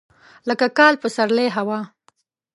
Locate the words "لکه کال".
0.47-0.93